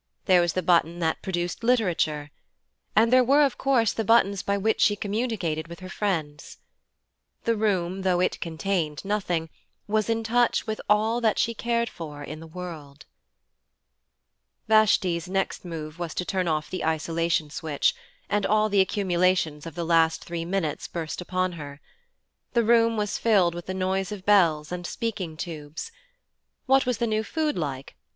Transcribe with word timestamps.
There 0.25 0.41
was 0.41 0.53
the 0.53 0.63
button 0.63 0.97
that 0.97 1.21
produced 1.21 1.63
literature. 1.63 2.31
And 2.95 3.13
there 3.13 3.23
were 3.23 3.43
of 3.43 3.59
course 3.59 3.93
the 3.93 4.03
buttons 4.03 4.41
by 4.41 4.57
which 4.57 4.81
she 4.81 4.95
communicated 4.95 5.67
with 5.67 5.79
her 5.79 5.89
friends. 5.89 6.57
The 7.43 7.55
room, 7.55 8.01
though 8.01 8.19
it 8.19 8.41
contained 8.41 9.05
nothing, 9.05 9.51
was 9.87 10.09
in 10.09 10.23
touch 10.23 10.65
with 10.65 10.81
all 10.89 11.21
that 11.21 11.37
she 11.37 11.53
cared 11.53 11.87
for 11.87 12.23
in 12.23 12.39
the 12.39 12.47
world. 12.47 13.05
Vashanti's 14.67 15.29
next 15.29 15.63
move 15.63 15.99
was 15.99 16.15
to 16.15 16.25
turn 16.25 16.47
off 16.47 16.67
the 16.67 16.83
isolation 16.83 17.51
switch, 17.51 17.93
and 18.27 18.43
all 18.43 18.69
the 18.69 18.81
accumulations 18.81 19.67
of 19.67 19.75
the 19.75 19.85
last 19.85 20.23
three 20.25 20.45
minutes 20.45 20.87
burst 20.87 21.21
upon 21.21 21.51
her. 21.51 21.79
The 22.53 22.63
room 22.63 22.97
was 22.97 23.19
filled 23.19 23.53
with 23.53 23.67
the 23.67 23.75
noise 23.75 24.11
of 24.11 24.25
bells, 24.25 24.71
and 24.71 24.87
speaking 24.87 25.37
tubes. 25.37 25.91
What 26.65 26.87
was 26.87 26.97
the 26.97 27.05
new 27.05 27.23
food 27.23 27.55
like? 27.55 27.95